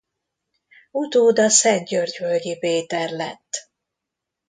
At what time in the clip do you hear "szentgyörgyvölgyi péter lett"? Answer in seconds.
1.49-3.69